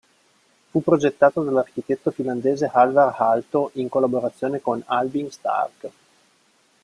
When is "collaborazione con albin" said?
3.87-5.29